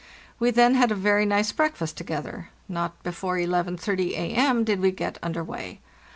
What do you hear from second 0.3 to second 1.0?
We then had a